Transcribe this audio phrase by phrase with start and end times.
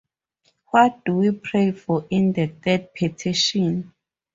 [0.71, 3.93] What do we pray for in the third petition?